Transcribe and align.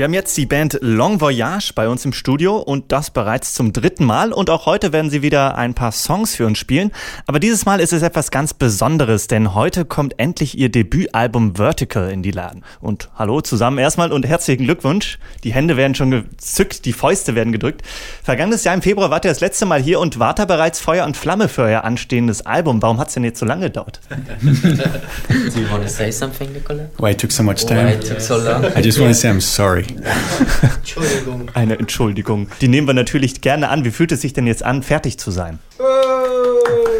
Wir 0.00 0.04
haben 0.04 0.14
jetzt 0.14 0.34
die 0.38 0.46
Band 0.46 0.78
Long 0.80 1.20
Voyage 1.20 1.72
bei 1.74 1.86
uns 1.86 2.06
im 2.06 2.14
Studio 2.14 2.56
und 2.56 2.90
das 2.90 3.10
bereits 3.10 3.52
zum 3.52 3.74
dritten 3.74 4.06
Mal. 4.06 4.32
Und 4.32 4.48
auch 4.48 4.64
heute 4.64 4.94
werden 4.94 5.10
sie 5.10 5.20
wieder 5.20 5.58
ein 5.58 5.74
paar 5.74 5.92
Songs 5.92 6.34
für 6.34 6.46
uns 6.46 6.56
spielen. 6.56 6.90
Aber 7.26 7.38
dieses 7.38 7.66
Mal 7.66 7.80
ist 7.80 7.92
es 7.92 8.00
etwas 8.00 8.30
ganz 8.30 8.54
Besonderes, 8.54 9.26
denn 9.26 9.54
heute 9.54 9.84
kommt 9.84 10.18
endlich 10.18 10.56
ihr 10.56 10.70
Debütalbum 10.70 11.56
Vertical 11.56 12.10
in 12.10 12.22
die 12.22 12.30
Laden. 12.30 12.64
Und 12.80 13.10
hallo 13.14 13.42
zusammen 13.42 13.76
erstmal 13.76 14.10
und 14.10 14.26
herzlichen 14.26 14.64
Glückwunsch. 14.64 15.18
Die 15.44 15.52
Hände 15.52 15.76
werden 15.76 15.94
schon 15.94 16.10
gezückt, 16.10 16.86
die 16.86 16.94
Fäuste 16.94 17.34
werden 17.34 17.52
gedrückt. 17.52 17.82
Vergangenes 18.22 18.64
Jahr 18.64 18.72
im 18.74 18.80
Februar 18.80 19.10
wart 19.10 19.26
ihr 19.26 19.30
das 19.30 19.40
letzte 19.40 19.66
Mal 19.66 19.82
hier 19.82 20.00
und 20.00 20.18
wart 20.18 20.38
da 20.38 20.46
bereits 20.46 20.80
Feuer 20.80 21.04
und 21.04 21.18
Flamme 21.18 21.46
für 21.46 21.64
euer 21.64 21.84
anstehendes 21.84 22.46
Album. 22.46 22.80
Warum 22.80 22.96
hat 22.96 23.08
es 23.08 23.14
denn 23.14 23.24
jetzt 23.24 23.38
so 23.38 23.44
lange 23.44 23.66
gedauert? 23.66 24.00
Do 24.08 25.60
you 25.60 25.70
want 25.70 25.82
to 25.82 25.90
say 25.90 26.10
something, 26.10 26.50
Nicola? 26.54 26.88
Why 26.96 27.10
it 27.10 27.20
took 27.20 27.30
so 27.30 27.42
much 27.42 27.66
time? 27.66 27.86
Why 27.86 27.92
it 27.96 28.08
took 28.08 28.22
so 28.22 28.38
long? 28.38 28.64
I 28.64 28.80
just 28.80 28.98
want 28.98 29.10
to 29.10 29.14
say 29.14 29.28
I'm 29.28 29.42
sorry. 29.42 29.89
Entschuldigung. 29.96 31.48
Eine 31.54 31.78
Entschuldigung. 31.78 32.48
Die 32.60 32.68
nehmen 32.68 32.86
wir 32.86 32.94
natürlich 32.94 33.40
gerne 33.40 33.68
an. 33.68 33.84
Wie 33.84 33.90
fühlt 33.90 34.12
es 34.12 34.20
sich 34.20 34.32
denn 34.32 34.46
jetzt 34.46 34.62
an, 34.62 34.82
fertig 34.82 35.18
zu 35.18 35.30
sein? 35.30 35.58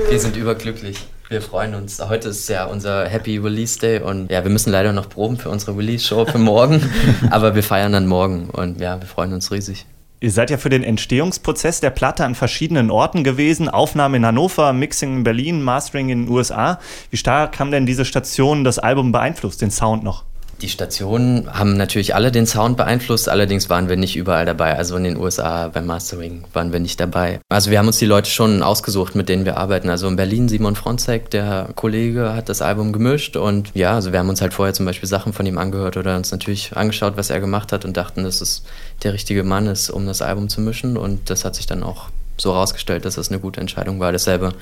Wir 0.08 0.18
sind 0.18 0.36
überglücklich. 0.36 0.98
Wir 1.28 1.40
freuen 1.40 1.76
uns. 1.76 2.00
Heute 2.00 2.30
ist 2.30 2.48
ja 2.48 2.64
unser 2.64 3.08
Happy 3.08 3.38
Release 3.38 3.78
Day 3.78 4.00
und 4.00 4.28
ja, 4.32 4.42
wir 4.42 4.50
müssen 4.50 4.70
leider 4.72 4.92
noch 4.92 5.08
proben 5.08 5.36
für 5.36 5.48
unsere 5.48 5.76
Release 5.76 6.04
Show 6.04 6.26
für 6.26 6.38
morgen, 6.38 6.82
aber 7.30 7.54
wir 7.54 7.62
feiern 7.62 7.92
dann 7.92 8.08
morgen 8.08 8.50
und 8.50 8.80
ja, 8.80 9.00
wir 9.00 9.06
freuen 9.06 9.32
uns 9.32 9.52
riesig. 9.52 9.86
Ihr 10.18 10.32
seid 10.32 10.50
ja 10.50 10.58
für 10.58 10.68
den 10.68 10.82
Entstehungsprozess 10.82 11.80
der 11.80 11.90
Platte 11.90 12.24
an 12.24 12.34
verschiedenen 12.34 12.90
Orten 12.90 13.22
gewesen. 13.22 13.68
Aufnahme 13.68 14.16
in 14.16 14.26
Hannover, 14.26 14.72
Mixing 14.72 15.18
in 15.18 15.22
Berlin, 15.22 15.62
Mastering 15.62 16.08
in 16.08 16.26
den 16.26 16.34
USA. 16.34 16.80
Wie 17.10 17.16
stark 17.16 17.60
haben 17.60 17.70
denn 17.70 17.86
diese 17.86 18.04
Stationen 18.04 18.64
das 18.64 18.80
Album 18.80 19.12
beeinflusst, 19.12 19.62
den 19.62 19.70
Sound 19.70 20.02
noch? 20.02 20.24
Die 20.62 20.68
Stationen 20.68 21.50
haben 21.52 21.78
natürlich 21.78 22.14
alle 22.14 22.30
den 22.30 22.46
Sound 22.46 22.76
beeinflusst, 22.76 23.30
allerdings 23.30 23.70
waren 23.70 23.88
wir 23.88 23.96
nicht 23.96 24.14
überall 24.14 24.44
dabei. 24.44 24.76
Also 24.76 24.96
in 24.96 25.04
den 25.04 25.16
USA 25.16 25.68
beim 25.68 25.86
Mastering 25.86 26.44
waren 26.52 26.72
wir 26.72 26.80
nicht 26.80 27.00
dabei. 27.00 27.40
Also 27.48 27.70
wir 27.70 27.78
haben 27.78 27.86
uns 27.86 27.98
die 27.98 28.06
Leute 28.06 28.30
schon 28.30 28.62
ausgesucht, 28.62 29.14
mit 29.14 29.30
denen 29.30 29.46
wir 29.46 29.56
arbeiten. 29.56 29.88
Also 29.88 30.06
in 30.06 30.16
Berlin 30.16 30.50
Simon 30.50 30.76
Fronzek, 30.76 31.30
der 31.30 31.70
Kollege, 31.76 32.34
hat 32.34 32.50
das 32.50 32.60
Album 32.60 32.92
gemischt 32.92 33.36
und 33.36 33.70
ja, 33.74 33.94
also 33.94 34.12
wir 34.12 34.18
haben 34.18 34.28
uns 34.28 34.42
halt 34.42 34.52
vorher 34.52 34.74
zum 34.74 34.84
Beispiel 34.84 35.08
Sachen 35.08 35.32
von 35.32 35.46
ihm 35.46 35.56
angehört 35.56 35.96
oder 35.96 36.14
uns 36.16 36.30
natürlich 36.30 36.76
angeschaut, 36.76 37.16
was 37.16 37.30
er 37.30 37.40
gemacht 37.40 37.72
hat 37.72 37.86
und 37.86 37.96
dachten, 37.96 38.24
dass 38.24 38.42
es 38.42 38.62
der 39.02 39.14
richtige 39.14 39.44
Mann 39.44 39.66
ist, 39.66 39.88
um 39.88 40.06
das 40.06 40.20
Album 40.20 40.50
zu 40.50 40.60
mischen 40.60 40.98
und 40.98 41.30
das 41.30 41.46
hat 41.46 41.54
sich 41.54 41.66
dann 41.66 41.82
auch 41.82 42.10
so 42.36 42.52
rausgestellt, 42.52 43.04
dass 43.04 43.14
das 43.14 43.30
eine 43.30 43.38
gute 43.38 43.60
Entscheidung 43.60 44.00
war. 44.00 44.12
Dasselbe 44.12 44.52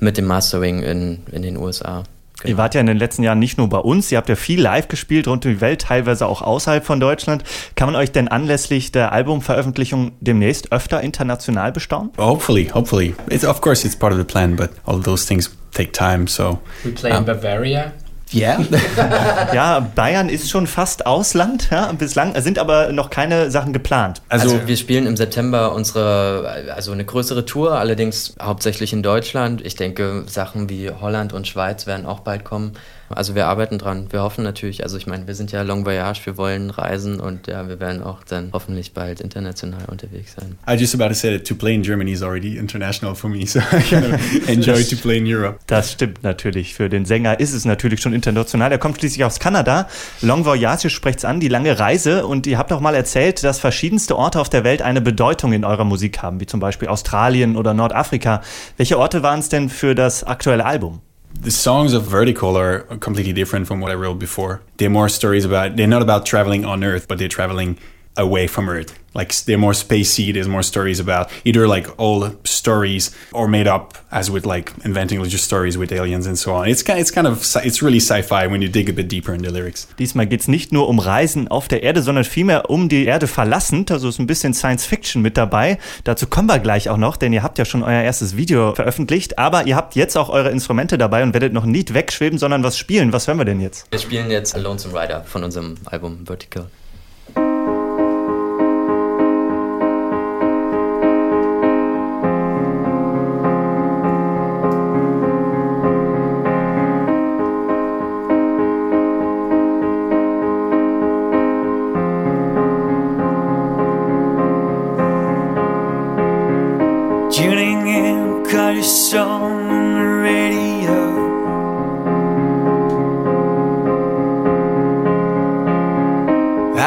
mit 0.00 0.16
dem 0.16 0.26
Mastering 0.26 0.82
in, 0.82 1.22
in 1.30 1.42
den 1.42 1.56
USA. 1.56 2.04
Genau. 2.40 2.50
Ihr 2.50 2.58
wart 2.58 2.74
ja 2.74 2.80
in 2.80 2.86
den 2.86 2.98
letzten 2.98 3.22
Jahren 3.22 3.38
nicht 3.38 3.56
nur 3.56 3.68
bei 3.68 3.78
uns, 3.78 4.12
ihr 4.12 4.18
habt 4.18 4.28
ja 4.28 4.36
viel 4.36 4.60
live 4.60 4.88
gespielt 4.88 5.26
rund 5.26 5.46
um 5.46 5.52
die 5.52 5.60
Welt, 5.60 5.82
teilweise 5.82 6.26
auch 6.26 6.42
außerhalb 6.42 6.84
von 6.84 7.00
Deutschland. 7.00 7.44
Kann 7.76 7.86
man 7.90 7.96
euch 7.96 8.12
denn 8.12 8.28
anlässlich 8.28 8.92
der 8.92 9.12
Albumveröffentlichung 9.12 10.12
demnächst 10.20 10.70
öfter 10.70 11.00
international 11.00 11.72
bestaunen? 11.72 12.10
Hopefully, 12.18 12.68
hopefully. 12.72 13.14
It's, 13.30 13.44
of 13.44 13.60
course, 13.62 13.86
it's 13.86 13.96
part 13.96 14.12
of 14.12 14.18
the 14.18 14.24
plan, 14.24 14.54
but 14.54 14.70
all 14.84 15.00
those 15.00 15.26
things 15.26 15.56
take 15.72 15.92
time, 15.92 16.26
so. 16.28 16.58
We 16.84 16.90
play 16.90 17.16
in 17.16 17.24
Bavaria. 17.24 17.92
Yeah. 18.36 18.62
ja, 19.54 19.80
Bayern 19.80 20.28
ist 20.28 20.50
schon 20.50 20.66
fast 20.66 21.06
Ausland, 21.06 21.68
ja, 21.70 21.90
bislang 21.92 22.38
sind 22.42 22.58
aber 22.58 22.92
noch 22.92 23.08
keine 23.08 23.50
Sachen 23.50 23.72
geplant. 23.72 24.20
Also, 24.28 24.50
also, 24.50 24.68
wir 24.68 24.76
spielen 24.76 25.06
im 25.06 25.16
September 25.16 25.72
unsere, 25.72 26.66
also 26.74 26.92
eine 26.92 27.04
größere 27.04 27.46
Tour, 27.46 27.78
allerdings 27.78 28.34
hauptsächlich 28.40 28.92
in 28.92 29.02
Deutschland. 29.02 29.64
Ich 29.64 29.74
denke, 29.74 30.24
Sachen 30.26 30.68
wie 30.68 30.90
Holland 30.90 31.32
und 31.32 31.46
Schweiz 31.46 31.86
werden 31.86 32.04
auch 32.04 32.20
bald 32.20 32.44
kommen. 32.44 32.72
Also 33.08 33.34
wir 33.34 33.46
arbeiten 33.46 33.78
dran. 33.78 34.08
Wir 34.10 34.22
hoffen 34.22 34.44
natürlich, 34.44 34.82
also 34.82 34.96
ich 34.96 35.06
meine, 35.06 35.26
wir 35.26 35.34
sind 35.34 35.52
ja 35.52 35.62
Long 35.62 35.84
Voyage, 35.86 36.20
wir 36.24 36.36
wollen 36.36 36.70
reisen 36.70 37.20
und 37.20 37.46
ja, 37.46 37.68
wir 37.68 37.80
werden 37.80 38.02
auch 38.02 38.24
dann 38.24 38.50
hoffentlich 38.52 38.92
bald 38.92 39.20
international 39.20 39.84
unterwegs 39.88 40.34
sein. 40.38 40.58
I 40.68 40.78
just 40.78 40.94
about 40.94 41.08
to 41.08 41.14
say 41.14 41.36
that 41.36 41.46
to 41.46 41.54
play 41.54 41.74
in 41.74 41.82
Germany 41.82 42.12
is 42.12 42.22
already 42.22 42.56
international 42.56 43.14
for 43.14 43.30
me, 43.30 43.46
so 43.46 43.60
I 43.72 43.80
kind 43.80 44.12
of 44.12 44.48
enjoy 44.48 44.82
to 44.82 44.96
play 44.96 45.18
in 45.18 45.26
Europe. 45.26 45.58
Das 45.66 45.92
stimmt 45.92 46.22
natürlich. 46.22 46.74
Für 46.74 46.88
den 46.88 47.04
Sänger 47.04 47.38
ist 47.40 47.52
es 47.52 47.64
natürlich 47.64 48.00
schon 48.00 48.12
international. 48.12 48.72
Er 48.72 48.78
kommt 48.78 48.98
schließlich 48.98 49.24
aus 49.24 49.38
Kanada. 49.38 49.88
Long 50.22 50.44
Voyage 50.44 50.90
spricht's 50.90 51.24
an, 51.24 51.40
die 51.40 51.48
lange 51.48 51.78
Reise. 51.78 52.26
Und 52.26 52.46
ihr 52.46 52.58
habt 52.58 52.72
auch 52.72 52.80
mal 52.80 52.94
erzählt, 52.94 53.44
dass 53.44 53.58
verschiedenste 53.60 54.16
Orte 54.16 54.40
auf 54.40 54.48
der 54.48 54.64
Welt 54.64 54.82
eine 54.82 55.00
Bedeutung 55.00 55.52
in 55.52 55.64
eurer 55.64 55.84
Musik 55.84 56.22
haben, 56.22 56.40
wie 56.40 56.46
zum 56.46 56.60
Beispiel 56.60 56.88
Australien 56.88 57.56
oder 57.56 57.74
Nordafrika. 57.74 58.42
Welche 58.76 58.98
Orte 58.98 59.22
waren 59.22 59.40
es 59.40 59.48
denn 59.48 59.68
für 59.68 59.94
das 59.94 60.24
aktuelle 60.24 60.64
Album? 60.64 61.00
The 61.40 61.50
songs 61.50 61.92
of 61.92 62.04
Vertical 62.04 62.56
are 62.56 62.80
completely 62.98 63.32
different 63.32 63.66
from 63.66 63.80
what 63.80 63.90
I 63.90 63.94
wrote 63.94 64.18
before. 64.18 64.62
They're 64.76 64.90
more 64.90 65.08
stories 65.08 65.44
about, 65.44 65.76
they're 65.76 65.86
not 65.86 66.02
about 66.02 66.26
traveling 66.26 66.64
on 66.64 66.82
Earth, 66.82 67.06
but 67.08 67.18
they're 67.18 67.28
traveling 67.28 67.78
away 68.16 68.46
from 68.46 68.68
Earth. 68.68 68.94
like 69.16 69.34
they're 69.46 69.58
more 69.58 69.72
spacey 69.72 70.32
there's 70.32 70.46
more 70.46 70.62
stories 70.62 71.00
about 71.00 71.30
either 71.44 71.66
like 71.66 71.88
old 71.98 72.36
stories 72.46 73.10
or 73.32 73.48
made 73.48 73.66
up 73.66 73.96
as 74.10 74.30
with 74.30 74.44
like 74.44 74.72
inventing 74.84 75.22
just 75.24 75.44
stories 75.44 75.78
with 75.78 75.90
aliens 75.90 76.26
and 76.26 76.38
so 76.38 76.54
on. 76.54 76.68
It's 76.68 76.82
kind, 76.82 77.00
it's 77.00 77.10
kind 77.10 77.26
of 77.26 77.40
it's 77.64 77.82
really 77.82 77.98
sci-fi 77.98 78.46
when 78.46 78.60
you 78.62 78.68
dig 78.68 78.88
a 78.88 78.92
bit 78.92 79.08
deeper 79.08 79.32
in 79.34 79.42
the 79.42 79.50
lyrics. 79.50 79.88
Diesmal 79.98 80.26
geht's 80.26 80.48
nicht 80.48 80.72
nur 80.72 80.88
um 80.88 80.98
Reisen 80.98 81.48
auf 81.48 81.68
der 81.68 81.82
Erde 81.82 82.02
sondern 82.02 82.24
vielmehr 82.24 82.70
um 82.70 82.88
die 82.88 83.06
Erde 83.06 83.26
verlassend. 83.26 83.90
Also 83.90 84.08
ist 84.08 84.18
ein 84.18 84.26
bisschen 84.26 84.52
Science 84.52 84.84
Fiction 84.84 85.22
mit 85.22 85.36
dabei. 85.36 85.78
Dazu 86.04 86.26
kommen 86.26 86.48
wir 86.48 86.58
gleich 86.58 86.90
auch 86.90 86.98
noch 86.98 87.16
denn 87.16 87.32
ihr 87.32 87.42
habt 87.42 87.58
ja 87.58 87.64
schon 87.64 87.82
euer 87.82 88.02
erstes 88.02 88.36
Video 88.36 88.74
veröffentlicht. 88.74 89.38
Aber 89.38 89.66
ihr 89.66 89.76
habt 89.76 89.94
jetzt 89.94 90.16
auch 90.16 90.28
eure 90.28 90.50
Instrumente 90.50 90.98
dabei 90.98 91.22
und 91.22 91.32
werdet 91.32 91.52
noch 91.52 91.64
nicht 91.64 91.94
wegschweben 91.94 92.38
sondern 92.38 92.62
was 92.62 92.76
spielen. 92.76 93.12
Was 93.12 93.26
hören 93.26 93.38
wir 93.38 93.44
denn 93.44 93.60
jetzt? 93.60 93.86
Wir 93.90 93.98
spielen 93.98 94.30
jetzt 94.30 94.56
Lonesome 94.56 95.00
Rider 95.00 95.24
von 95.24 95.42
unserem 95.42 95.76
Album 95.86 96.26
Vertical 96.26 96.66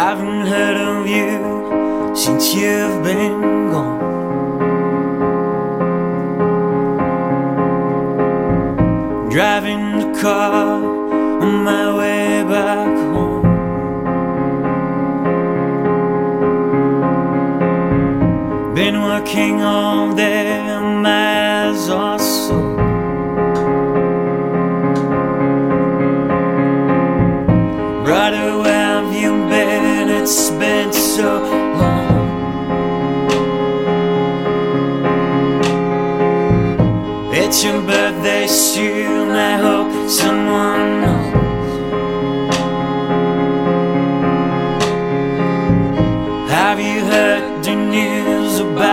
haven't 0.01 0.45
heard 0.47 0.77
of 0.77 1.05
you 1.07 2.15
since 2.15 2.53
you've 2.53 3.03
been 3.03 3.69
gone. 3.69 3.99
Driving 9.29 9.83
the 9.99 10.09
car 10.21 10.83
on 11.43 11.63
my 11.65 11.85
way 11.99 12.43
back 12.53 12.95
home. 13.11 13.43
Been 18.73 19.01
working 19.01 19.61
all 19.61 20.15
day, 20.15 20.79
my 21.03 21.67
eyes 21.67 21.89
are. 21.89 22.28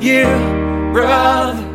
you, 0.00 0.24
brother. 0.92 1.65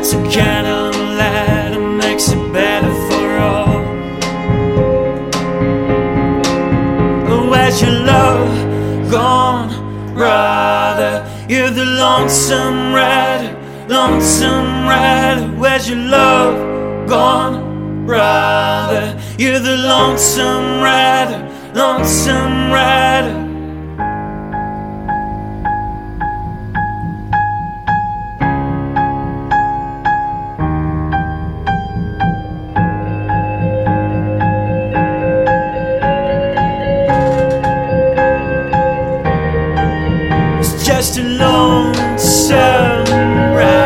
Lights 0.00 0.14
a 0.14 0.30
candle 0.30 0.98
light 1.18 1.76
and 1.76 1.98
makes 1.98 2.30
it 2.30 2.52
better 2.54 2.90
for 3.08 3.38
all. 3.38 3.80
Where's 7.50 7.82
your 7.82 7.90
love 7.90 9.10
gone, 9.10 10.14
brother? 10.14 11.26
You're 11.50 11.70
the 11.70 11.84
lonesome 11.84 12.94
rider, 12.94 13.54
lonesome 13.88 14.86
rider. 14.86 15.46
Where's 15.58 15.86
your 15.90 15.98
love 15.98 17.06
gone, 17.06 18.06
brother? 18.06 19.20
You're 19.38 19.60
the 19.60 19.76
lonesome 19.76 20.80
rider, 20.80 21.46
lonesome 21.74 22.72
rider. 22.72 23.49
Lonesome 41.60 43.04
rider. 43.54 43.79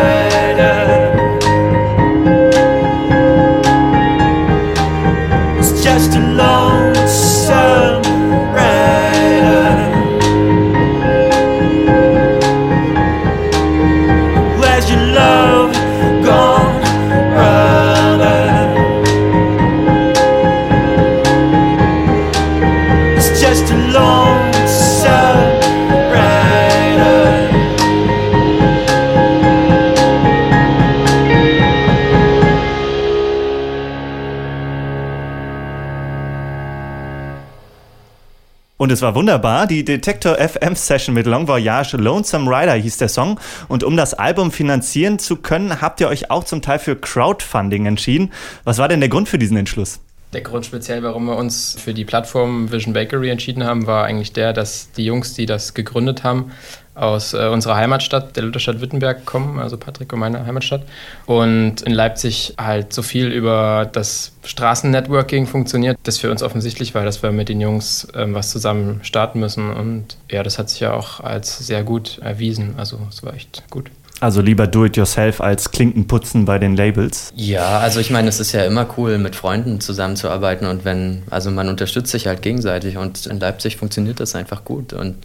Es 38.94 39.02
war 39.02 39.16
wunderbar. 39.16 39.66
Die 39.66 39.84
Detektor 39.84 40.36
FM 40.36 40.76
Session 40.76 41.14
mit 41.14 41.26
Long 41.26 41.48
Voyage 41.48 41.96
Lonesome 41.96 42.48
Rider 42.48 42.74
hieß 42.74 42.96
der 42.98 43.08
Song. 43.08 43.40
Und 43.66 43.82
um 43.82 43.96
das 43.96 44.14
Album 44.14 44.52
finanzieren 44.52 45.18
zu 45.18 45.36
können, 45.36 45.80
habt 45.80 46.00
ihr 46.00 46.08
euch 46.08 46.30
auch 46.30 46.44
zum 46.44 46.62
Teil 46.62 46.78
für 46.78 46.94
Crowdfunding 46.94 47.86
entschieden. 47.86 48.32
Was 48.62 48.78
war 48.78 48.86
denn 48.86 49.00
der 49.00 49.08
Grund 49.08 49.28
für 49.28 49.38
diesen 49.38 49.56
Entschluss? 49.56 50.00
Der 50.34 50.40
Grund 50.40 50.66
speziell, 50.66 51.04
warum 51.04 51.26
wir 51.26 51.36
uns 51.36 51.76
für 51.78 51.94
die 51.94 52.04
Plattform 52.04 52.72
Vision 52.72 52.92
Bakery 52.92 53.30
entschieden 53.30 53.62
haben, 53.62 53.86
war 53.86 54.04
eigentlich 54.04 54.32
der, 54.32 54.52
dass 54.52 54.90
die 54.90 55.04
Jungs, 55.04 55.34
die 55.34 55.46
das 55.46 55.74
gegründet 55.74 56.24
haben, 56.24 56.50
aus 56.96 57.34
äh, 57.34 57.46
unserer 57.46 57.76
Heimatstadt, 57.76 58.34
der 58.34 58.42
Lutherstadt 58.42 58.80
Wittenberg, 58.80 59.24
kommen, 59.26 59.60
also 59.60 59.76
Patrick 59.76 60.12
und 60.12 60.18
meine 60.18 60.44
Heimatstadt. 60.44 60.82
Und 61.26 61.82
in 61.82 61.92
Leipzig 61.92 62.54
halt 62.58 62.92
so 62.92 63.02
viel 63.02 63.28
über 63.28 63.88
das 63.92 64.32
Straßennetworking 64.42 65.46
funktioniert, 65.46 65.98
dass 66.02 66.18
für 66.18 66.32
uns 66.32 66.42
offensichtlich 66.42 66.96
war, 66.96 67.04
dass 67.04 67.22
wir 67.22 67.30
mit 67.30 67.48
den 67.48 67.60
Jungs 67.60 68.08
ähm, 68.14 68.34
was 68.34 68.50
zusammen 68.50 69.04
starten 69.04 69.38
müssen. 69.38 69.70
Und 69.70 70.16
ja, 70.28 70.42
das 70.42 70.58
hat 70.58 70.68
sich 70.68 70.80
ja 70.80 70.94
auch 70.94 71.20
als 71.20 71.58
sehr 71.58 71.84
gut 71.84 72.18
erwiesen. 72.18 72.74
Also 72.76 72.98
es 73.08 73.22
war 73.22 73.34
echt 73.34 73.62
gut. 73.70 73.88
Also 74.24 74.40
lieber 74.40 74.66
Do-it-yourself 74.66 75.42
als 75.42 75.70
Klinkenputzen 75.70 76.46
bei 76.46 76.58
den 76.58 76.76
Labels. 76.76 77.30
Ja, 77.36 77.80
also 77.80 78.00
ich 78.00 78.08
meine, 78.08 78.30
es 78.30 78.40
ist 78.40 78.52
ja 78.52 78.64
immer 78.64 78.86
cool, 78.96 79.18
mit 79.18 79.36
Freunden 79.36 79.82
zusammenzuarbeiten 79.82 80.66
und 80.66 80.86
wenn, 80.86 81.24
also 81.28 81.50
man 81.50 81.68
unterstützt 81.68 82.10
sich 82.10 82.26
halt 82.26 82.40
gegenseitig 82.40 82.96
und 82.96 83.26
in 83.26 83.38
Leipzig 83.38 83.76
funktioniert 83.76 84.20
das 84.20 84.34
einfach 84.34 84.64
gut 84.64 84.94
und 84.94 85.16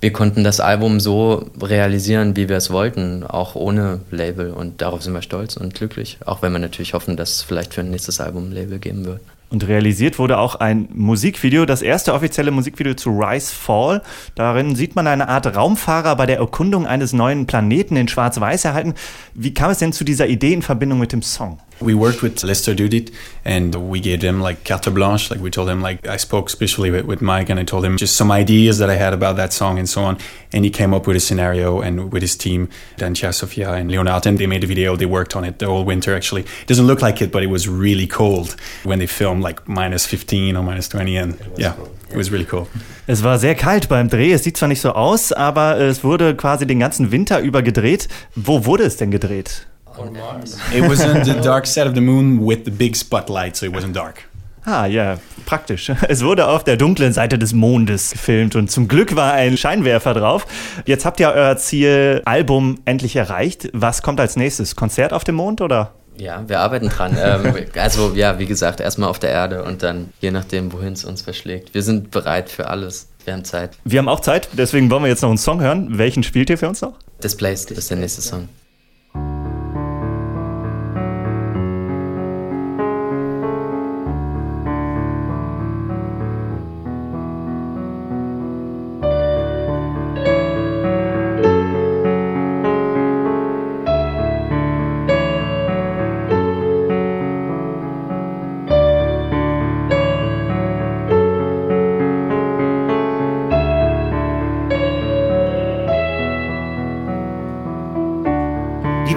wir 0.00 0.12
konnten 0.12 0.42
das 0.42 0.58
Album 0.58 0.98
so 0.98 1.48
realisieren, 1.62 2.34
wie 2.34 2.48
wir 2.48 2.56
es 2.56 2.72
wollten, 2.72 3.22
auch 3.22 3.54
ohne 3.54 4.00
Label 4.10 4.50
und 4.50 4.82
darauf 4.82 5.04
sind 5.04 5.12
wir 5.12 5.22
stolz 5.22 5.56
und 5.56 5.76
glücklich, 5.76 6.18
auch 6.26 6.42
wenn 6.42 6.50
wir 6.50 6.58
natürlich 6.58 6.94
hoffen, 6.94 7.16
dass 7.16 7.36
es 7.36 7.42
vielleicht 7.42 7.74
für 7.74 7.82
ein 7.82 7.90
nächstes 7.92 8.20
Album 8.20 8.48
ein 8.48 8.52
Label 8.54 8.80
geben 8.80 9.04
wird. 9.04 9.20
Und 9.50 9.66
realisiert 9.66 10.18
wurde 10.18 10.38
auch 10.38 10.56
ein 10.56 10.88
Musikvideo, 10.92 11.64
das 11.64 11.80
erste 11.80 12.12
offizielle 12.12 12.50
Musikvideo 12.50 12.94
zu 12.94 13.10
Rise 13.10 13.54
Fall. 13.54 14.02
Darin 14.34 14.76
sieht 14.76 14.94
man 14.94 15.06
eine 15.06 15.28
Art 15.28 15.56
Raumfahrer 15.56 16.16
bei 16.16 16.26
der 16.26 16.38
Erkundung 16.38 16.86
eines 16.86 17.14
neuen 17.14 17.46
Planeten 17.46 17.96
in 17.96 18.08
Schwarz-Weiß 18.08 18.66
erhalten. 18.66 18.94
Wie 19.32 19.54
kam 19.54 19.70
es 19.70 19.78
denn 19.78 19.94
zu 19.94 20.04
dieser 20.04 20.26
Idee 20.26 20.52
in 20.52 20.62
Verbindung 20.62 20.98
mit 20.98 21.12
dem 21.12 21.22
Song? 21.22 21.58
We 21.80 21.94
worked 21.94 22.22
with 22.22 22.42
Lester 22.42 22.74
Dudit 22.74 23.10
and 23.44 23.74
we 23.88 24.00
gave 24.00 24.22
him 24.22 24.40
like 24.40 24.64
carte 24.64 24.92
blanche. 24.92 25.30
Like 25.30 25.40
we 25.40 25.50
told 25.50 25.68
him, 25.68 25.80
like 25.80 26.06
I 26.06 26.16
spoke 26.16 26.48
especially 26.48 26.90
with, 26.90 27.04
with 27.06 27.22
Mike 27.22 27.48
and 27.50 27.60
I 27.60 27.64
told 27.64 27.84
him 27.84 27.96
just 27.96 28.16
some 28.16 28.32
ideas 28.32 28.78
that 28.78 28.90
I 28.90 28.96
had 28.96 29.12
about 29.12 29.36
that 29.36 29.52
song 29.52 29.78
and 29.78 29.88
so 29.88 30.02
on. 30.02 30.18
And 30.52 30.64
he 30.64 30.70
came 30.70 30.92
up 30.92 31.06
with 31.06 31.16
a 31.16 31.20
scenario 31.20 31.80
and 31.80 32.12
with 32.12 32.22
his 32.22 32.36
team, 32.36 32.68
Dancia, 32.96 33.32
Sofia 33.32 33.72
and 33.72 33.90
Leonardo, 33.90 34.28
and 34.28 34.38
they 34.38 34.46
made 34.46 34.64
a 34.64 34.66
video. 34.66 34.96
They 34.96 35.06
worked 35.06 35.36
on 35.36 35.44
it 35.44 35.60
the 35.60 35.66
whole 35.66 35.84
winter 35.84 36.14
actually. 36.16 36.42
It 36.42 36.66
doesn't 36.66 36.86
look 36.86 37.00
like 37.00 37.22
it, 37.22 37.30
but 37.30 37.42
it 37.42 37.50
was 37.50 37.68
really 37.68 38.06
cold 38.06 38.56
when 38.82 38.98
they 38.98 39.06
filmed 39.06 39.42
like 39.42 39.68
minus 39.68 40.04
15 40.06 40.56
or 40.56 40.64
minus 40.64 40.88
20 40.88 41.16
and 41.16 41.38
yeah, 41.56 41.74
it 42.10 42.16
was 42.16 42.32
really 42.32 42.46
cool. 42.46 42.66
Es 43.06 43.22
war 43.22 43.38
sehr 43.38 43.54
kalt 43.54 43.88
beim 43.88 44.08
Dreh. 44.08 44.32
Es 44.32 44.42
sieht 44.42 44.56
zwar 44.56 44.68
nicht 44.68 44.80
so 44.80 44.92
aus, 44.92 45.32
aber 45.32 45.78
es 45.78 46.02
wurde 46.02 46.34
quasi 46.34 46.66
den 46.66 46.80
ganzen 46.80 47.12
Winter 47.12 47.40
über 47.40 47.62
gedreht. 47.62 48.08
Wo 48.34 48.66
wurde 48.66 48.84
es 48.84 48.96
denn 48.96 49.12
gedreht? 49.12 49.67
It 50.74 50.88
was 50.88 51.04
on 51.04 51.24
the 51.24 51.34
dark 51.40 51.66
side 51.66 51.86
of 51.86 51.94
the 51.94 52.00
moon 52.00 52.46
with 52.46 52.64
the 52.64 52.70
big 52.70 52.96
spotlight, 52.96 53.56
so 53.56 53.66
it 53.66 53.72
wasn't 53.72 53.94
dark. 53.94 54.24
Ah, 54.64 54.86
ja, 54.86 55.18
praktisch. 55.46 55.90
Es 56.08 56.22
wurde 56.22 56.46
auf 56.46 56.62
der 56.62 56.76
dunklen 56.76 57.12
Seite 57.12 57.38
des 57.38 57.54
Mondes 57.54 58.10
gefilmt 58.12 58.54
und 58.54 58.70
zum 58.70 58.86
Glück 58.86 59.16
war 59.16 59.32
ein 59.32 59.56
Scheinwerfer 59.56 60.12
drauf. 60.12 60.46
Jetzt 60.84 61.04
habt 61.04 61.20
ihr 61.20 61.30
euer 61.30 61.56
Ziel 61.56 62.20
Album 62.26 62.78
endlich 62.84 63.16
erreicht. 63.16 63.70
Was 63.72 64.02
kommt 64.02 64.20
als 64.20 64.36
nächstes? 64.36 64.76
Konzert 64.76 65.12
auf 65.12 65.24
dem 65.24 65.36
Mond 65.36 65.62
oder? 65.62 65.92
Ja, 66.18 66.44
wir 66.46 66.60
arbeiten 66.60 66.88
dran. 66.88 67.16
ähm, 67.22 67.54
also 67.76 68.12
ja, 68.14 68.38
wie 68.38 68.46
gesagt, 68.46 68.80
erstmal 68.80 69.08
auf 69.08 69.18
der 69.18 69.30
Erde 69.30 69.62
und 69.62 69.82
dann 69.82 70.12
je 70.20 70.30
nachdem, 70.30 70.72
wohin 70.72 70.92
es 70.92 71.04
uns 71.04 71.22
verschlägt. 71.22 71.72
Wir 71.72 71.82
sind 71.82 72.10
bereit 72.10 72.50
für 72.50 72.68
alles. 72.68 73.08
Wir 73.24 73.32
haben 73.34 73.44
Zeit. 73.44 73.70
Wir 73.84 74.00
haben 74.00 74.08
auch 74.08 74.20
Zeit, 74.20 74.48
deswegen 74.52 74.90
wollen 74.90 75.02
wir 75.02 75.08
jetzt 75.08 75.22
noch 75.22 75.30
einen 75.30 75.38
Song 75.38 75.60
hören. 75.60 75.98
Welchen 75.98 76.22
spielt 76.22 76.50
ihr 76.50 76.58
für 76.58 76.68
uns 76.68 76.80
noch? 76.82 76.94
Displaced 77.22 77.70
ist 77.70 77.90
der 77.90 77.96
nächste 77.96 78.20
Song. 78.20 78.48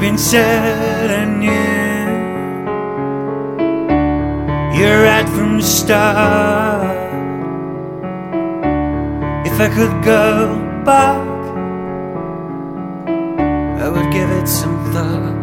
Deep 0.01 0.09
inside, 0.09 1.11
I 1.11 1.25
knew 1.25 1.51
you're 4.75 5.03
right 5.03 5.29
from 5.29 5.57
the 5.57 5.63
start. 5.63 6.97
If 9.45 9.59
I 9.59 9.69
could 9.69 10.03
go 10.03 10.57
back, 10.83 11.27
I 13.83 13.89
would 13.89 14.11
give 14.11 14.31
it 14.31 14.47
some 14.47 14.91
thought. 14.91 15.37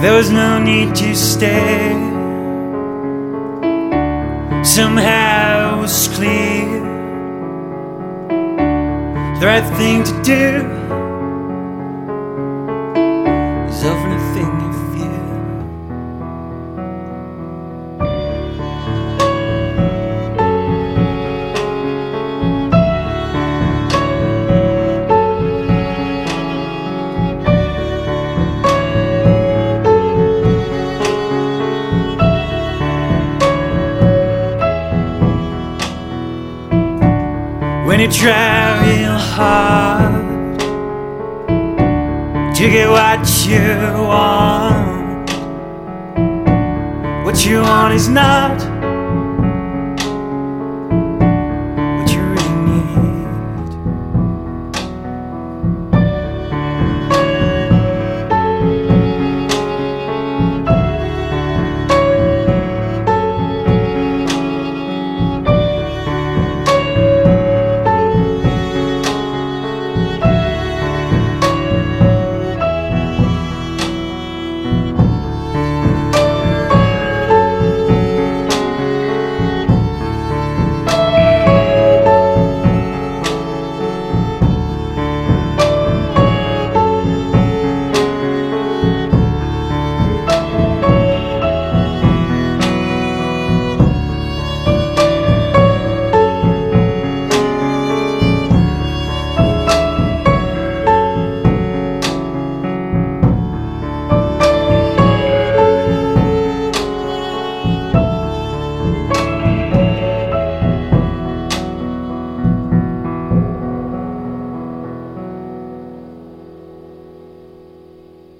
There 0.00 0.12
was 0.12 0.32
no 0.32 0.58
need 0.60 0.96
to 0.96 1.14
stay. 1.14 1.92
Somehow 4.64 5.78
it 5.78 5.82
was 5.82 6.08
clear 6.08 6.66
the 9.38 9.46
right 9.46 9.76
thing 9.76 10.02
to 10.02 10.22
do 10.24 10.85
Try 38.08 38.86
real 38.86 39.18
hard 39.18 40.58
to 42.54 42.70
get 42.70 42.88
what 42.88 43.26
you 43.44 43.66
want. 44.06 45.30
What 47.26 47.44
you 47.44 47.62
want 47.62 47.94
is 47.94 48.08
not 48.08 48.75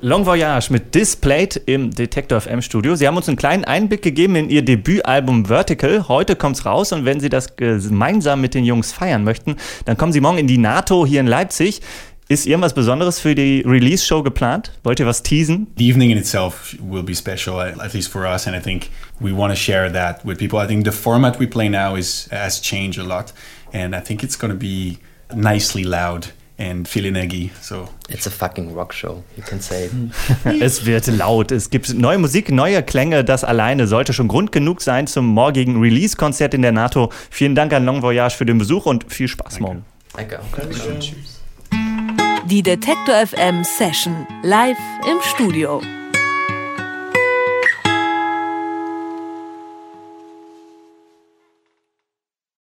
Long 0.07 0.25
Voyage 0.25 0.71
mit 0.71 0.95
Displayed 0.95 1.61
im 1.67 1.91
Detektor 1.91 2.41
FM 2.41 2.63
Studio. 2.63 2.95
Sie 2.95 3.09
haben 3.09 3.17
uns 3.17 3.27
einen 3.27 3.37
kleinen 3.37 3.65
Einblick 3.65 4.03
gegeben 4.03 4.37
in 4.37 4.51
Ihr 4.51 4.63
Debütalbum 4.63 5.47
Vertical. 5.47 6.07
Heute 6.07 6.37
kommt's 6.37 6.65
raus 6.65 6.93
und 6.93 7.05
wenn 7.05 7.19
Sie 7.19 7.29
das 7.29 7.57
gemeinsam 7.57 8.41
mit 8.41 8.55
den 8.55 8.65
Jungs 8.65 8.93
feiern 8.93 9.25
möchten, 9.25 9.57
dann 9.85 9.97
kommen 9.97 10.13
Sie 10.13 10.21
morgen 10.21 10.39
in 10.39 10.47
die 10.47 10.59
NATO 10.59 11.05
hier 11.05 11.19
in 11.19 11.27
Leipzig. 11.27 11.81
Ist 12.29 12.47
irgendwas 12.47 12.73
Besonderes 12.73 13.19
für 13.19 13.35
die 13.35 13.65
Release-Show 13.67 14.23
geplant? 14.23 14.71
Wollt 14.85 15.01
ihr 15.01 15.07
was 15.07 15.25
teasen? 15.25 15.67
The 15.77 15.91
evening 15.91 16.11
in 16.11 16.19
itself 16.19 16.77
will 16.81 17.03
be 17.03 17.17
special, 17.17 17.59
at 17.59 17.93
least 17.93 18.09
for 18.09 18.33
us, 18.33 18.47
and 18.47 18.57
I 18.57 18.61
think 18.61 18.91
we 19.19 19.37
want 19.37 19.53
to 19.53 19.57
share 19.57 19.93
that 19.93 20.25
with 20.25 20.39
people. 20.39 20.61
I 20.61 20.69
think 20.69 20.85
the 20.85 20.93
format 20.93 21.41
we 21.41 21.49
play 21.49 21.69
now 21.69 21.97
is 21.97 22.29
has 22.31 22.63
changed 22.63 23.01
a 23.01 23.05
lot, 23.05 23.33
and 23.73 23.93
I 23.93 23.99
think 23.99 24.23
it's 24.23 24.39
going 24.39 24.53
to 24.53 24.57
be 24.57 24.99
nicely 25.35 25.83
loud 25.83 26.29
and 26.59 26.89
viel 26.89 27.07
Energie. 27.07 27.51
So 27.61 27.89
It's 28.09 28.27
a 28.27 28.31
fucking 28.31 28.75
rock 28.75 28.93
show, 28.93 29.23
you 29.37 29.43
can 29.43 29.61
say. 29.61 29.91
Es 30.61 30.87
wird 30.87 31.07
laut, 31.09 31.53
es 31.53 31.71
gibt 31.71 31.93
neue 31.95 32.19
Musik, 32.19 32.51
neue 32.51 32.83
Klänge. 32.83 33.25
Das 33.25 33.45
alleine 33.45 33.87
sollte 33.87 34.13
schon 34.13 34.29
Grund 34.29 34.53
genug 34.53 34.81
sein 34.81 35.07
zum 35.07 35.27
morgigen 35.27 35.81
Release-Konzert 35.81 36.55
in 36.55 36.63
der 36.63 36.73
NATO. 36.73 37.11
Vielen 37.31 37.55
Dank 37.55 37.73
an 37.73 37.85
Long 37.85 38.03
Voyage 38.03 38.37
für 38.37 38.47
den 38.47 38.59
Besuch 38.59 38.87
und 38.87 39.13
viel 39.13 39.29
Spaß 39.29 39.61
morgen. 39.61 39.85
Danke. 40.15 40.41
Die 42.49 42.63
Detektor 42.63 43.27
FM 43.27 43.65
Session 43.65 44.27
live 44.43 44.79
im 45.11 45.19
Studio. 45.35 45.83